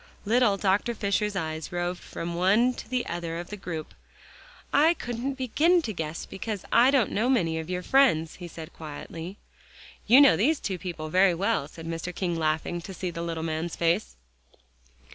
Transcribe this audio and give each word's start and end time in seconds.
Little 0.25 0.57
Dr. 0.57 0.95
Fisher's 0.95 1.35
eyes 1.35 1.71
roved 1.71 2.01
from 2.01 2.33
one 2.33 2.73
to 2.73 2.89
the 2.89 3.05
other 3.05 3.37
of 3.37 3.51
the 3.51 3.55
group. 3.55 3.93
"I 4.73 4.95
couldn't 4.95 5.35
begin 5.35 5.83
to 5.83 5.93
guess 5.93 6.25
because 6.25 6.65
I 6.71 6.89
don't 6.89 7.11
know 7.11 7.29
many 7.29 7.59
of 7.59 7.69
your 7.69 7.83
friends," 7.83 8.37
he 8.37 8.47
said 8.47 8.73
quietly. 8.73 9.37
"You 10.07 10.19
know 10.19 10.35
these 10.35 10.59
two 10.59 10.79
people 10.79 11.09
very 11.09 11.35
well," 11.35 11.67
said 11.67 11.85
Mr. 11.85 12.15
King, 12.15 12.35
laughing, 12.35 12.81
to 12.81 12.95
see 12.95 13.11
the 13.11 13.21
little 13.21 13.43
man's 13.43 13.75
face. 13.75 14.15